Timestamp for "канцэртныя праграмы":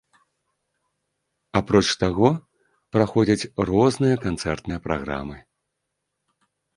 4.25-5.37